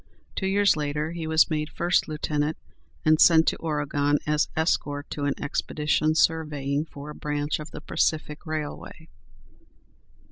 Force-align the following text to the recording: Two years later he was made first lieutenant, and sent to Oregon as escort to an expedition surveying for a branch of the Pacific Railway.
Two 0.35 0.47
years 0.47 0.75
later 0.75 1.11
he 1.11 1.27
was 1.27 1.51
made 1.51 1.69
first 1.69 2.07
lieutenant, 2.07 2.57
and 3.05 3.21
sent 3.21 3.47
to 3.49 3.55
Oregon 3.57 4.17
as 4.25 4.49
escort 4.55 5.07
to 5.11 5.25
an 5.25 5.35
expedition 5.39 6.15
surveying 6.15 6.85
for 6.85 7.11
a 7.11 7.15
branch 7.15 7.59
of 7.59 7.69
the 7.69 7.81
Pacific 7.81 8.43
Railway. 8.47 9.09